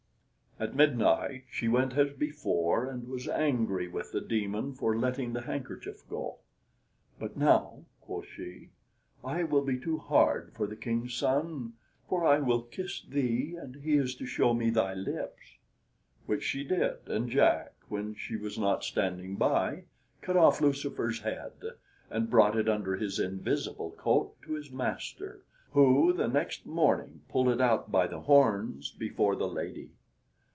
At 0.59 0.75
midnight 0.75 1.45
she 1.49 1.67
went 1.67 1.97
as 1.97 2.11
before, 2.13 2.85
and 2.87 3.07
was 3.07 3.27
angry 3.27 3.87
with 3.87 4.11
the 4.11 4.21
demon 4.21 4.75
for 4.75 4.95
letting 4.95 5.33
the 5.33 5.41
handkerchief 5.41 6.07
go. 6.07 6.37
"But 7.17 7.35
now," 7.35 7.85
quoth 7.99 8.27
she, 8.27 8.69
"I 9.23 9.41
will 9.41 9.63
be 9.63 9.79
too 9.79 9.97
hard 9.97 10.51
for 10.53 10.67
the 10.67 10.75
King's 10.75 11.15
son, 11.15 11.73
for 12.07 12.23
I 12.27 12.37
will 12.41 12.61
kiss 12.61 13.01
thee 13.01 13.55
and 13.59 13.77
he 13.77 13.95
is 13.95 14.13
to 14.17 14.27
show 14.27 14.53
me 14.53 14.69
thy 14.69 14.93
lips." 14.93 15.57
Which 16.27 16.43
she 16.43 16.63
did, 16.63 17.07
and 17.09 17.27
Jack, 17.27 17.73
when 17.89 18.13
she 18.13 18.35
was 18.35 18.59
not 18.59 18.83
standing 18.83 19.37
by, 19.37 19.85
cut 20.21 20.37
off 20.37 20.61
Lucifer's 20.61 21.21
head 21.21 21.53
and, 22.11 22.29
brought 22.29 22.55
it 22.55 22.69
under 22.69 22.97
his 22.97 23.17
invisible 23.17 23.89
coat 23.97 24.39
to 24.43 24.53
his 24.53 24.69
master, 24.71 25.43
who 25.71 26.13
the 26.13 26.27
next 26.27 26.67
morning 26.67 27.21
pulled 27.29 27.49
it 27.49 27.61
out 27.61 27.91
by 27.91 28.05
the 28.05 28.19
horns 28.19 28.91
before 28.91 29.35
the 29.35 29.47
lady. 29.47 29.89